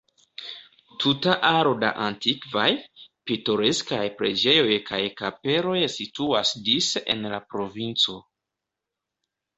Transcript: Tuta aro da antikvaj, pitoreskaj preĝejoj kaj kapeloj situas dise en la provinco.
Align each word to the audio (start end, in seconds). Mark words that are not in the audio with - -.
Tuta 1.01 1.33
aro 1.49 1.73
da 1.83 1.91
antikvaj, 2.05 2.65
pitoreskaj 3.31 4.01
preĝejoj 4.23 4.79
kaj 4.89 5.01
kapeloj 5.23 5.79
situas 5.97 6.57
dise 6.71 7.07
en 7.17 7.23
la 7.35 7.45
provinco. 7.53 8.21